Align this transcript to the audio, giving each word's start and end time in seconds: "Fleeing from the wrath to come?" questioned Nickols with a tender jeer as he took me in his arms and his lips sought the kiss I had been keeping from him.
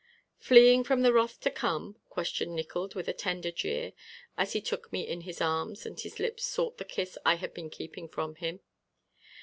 "Fleeing 0.39 0.83
from 0.83 1.03
the 1.03 1.13
wrath 1.13 1.39
to 1.41 1.51
come?" 1.51 1.95
questioned 2.09 2.55
Nickols 2.55 2.95
with 2.95 3.07
a 3.07 3.13
tender 3.13 3.51
jeer 3.51 3.93
as 4.35 4.53
he 4.53 4.59
took 4.59 4.91
me 4.91 5.07
in 5.07 5.21
his 5.21 5.39
arms 5.39 5.85
and 5.85 5.99
his 5.99 6.17
lips 6.19 6.43
sought 6.43 6.79
the 6.79 6.85
kiss 6.85 7.19
I 7.23 7.35
had 7.35 7.53
been 7.53 7.69
keeping 7.69 8.09
from 8.09 8.33
him. 8.33 8.61